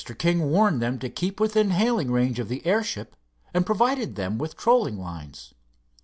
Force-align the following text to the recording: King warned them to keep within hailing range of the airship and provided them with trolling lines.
King 0.17 0.49
warned 0.49 0.81
them 0.81 0.97
to 0.97 1.11
keep 1.11 1.39
within 1.39 1.69
hailing 1.69 2.09
range 2.09 2.39
of 2.39 2.47
the 2.49 2.65
airship 2.65 3.15
and 3.53 3.67
provided 3.67 4.15
them 4.15 4.39
with 4.39 4.57
trolling 4.57 4.97
lines. 4.97 5.53